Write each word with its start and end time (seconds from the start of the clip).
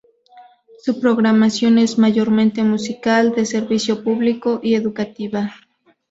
Su 0.79 0.99
programación 0.99 1.77
es 1.77 1.99
mayormente 1.99 2.63
musical, 2.63 3.35
de 3.35 3.45
servicio 3.45 4.03
público 4.03 4.59
y 4.63 4.73
educativa. 4.73 5.53